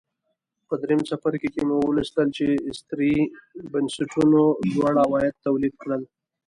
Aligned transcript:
په 0.67 0.73
درېیم 0.81 1.01
څپرکي 1.09 1.49
کې 1.53 1.61
مو 1.67 1.75
ولوستل 1.83 2.27
چې 2.37 2.47
استثري 2.69 3.15
بنسټونو 3.71 4.41
لوړ 4.73 4.93
عواید 5.03 5.35
تولید 5.45 5.73
کړل 5.81 6.01